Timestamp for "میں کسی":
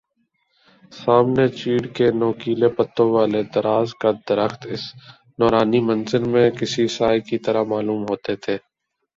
6.33-6.85